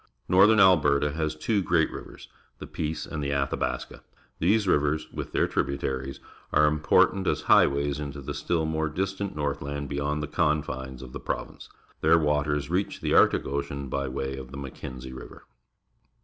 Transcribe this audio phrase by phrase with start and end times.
[0.27, 4.01] Northern Alberta has two great rivers— the Peace and the Athabaska.
[4.39, 6.19] These rivers, with their tributaries,
[6.51, 11.13] are important as high ways into the still more distant northland bej'ond the confines of
[11.13, 11.69] the province.
[12.01, 15.43] Their waters reach the Arctic Ocean by way of tlie Mackenzie Riv er.